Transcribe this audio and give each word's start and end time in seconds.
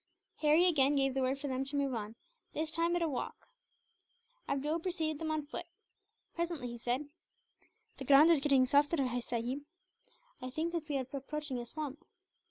Harry 0.37 0.65
again 0.65 0.95
gave 0.95 1.13
the 1.13 1.21
word 1.21 1.37
for 1.39 1.47
them 1.47 1.63
to 1.63 1.75
move 1.75 1.93
on, 1.93 2.15
this 2.55 2.71
time 2.71 2.95
at 2.95 3.03
a 3.03 3.07
walk. 3.07 3.35
Abdool 4.49 4.79
preceded 4.79 5.19
them 5.19 5.29
on 5.29 5.45
foot. 5.45 5.67
Presently 6.33 6.69
he 6.69 6.79
said: 6.79 7.09
"The 7.99 8.05
ground 8.05 8.31
is 8.31 8.39
getting 8.39 8.65
softer, 8.65 8.97
sahib. 9.21 9.61
I 10.41 10.49
think 10.49 10.71
that 10.73 10.89
we 10.89 10.97
are 10.97 11.05
approaching 11.13 11.59
a 11.59 11.67
swamp." 11.67 12.03